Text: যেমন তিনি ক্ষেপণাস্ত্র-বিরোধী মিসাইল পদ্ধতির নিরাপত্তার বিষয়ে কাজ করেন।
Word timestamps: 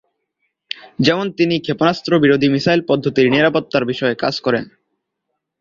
যেমন 0.99 1.27
তিনি 1.31 1.55
ক্ষেপণাস্ত্র-বিরোধী 1.59 2.47
মিসাইল 2.49 2.81
পদ্ধতির 2.89 3.27
নিরাপত্তার 3.31 3.83
বিষয়ে 3.85 4.15
কাজ 4.15 4.35
করেন। 4.41 4.65